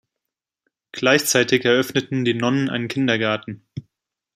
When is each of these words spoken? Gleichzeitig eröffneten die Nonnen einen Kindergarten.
Gleichzeitig 0.93 1.63
eröffneten 1.63 2.25
die 2.25 2.33
Nonnen 2.33 2.69
einen 2.71 2.87
Kindergarten. 2.87 3.67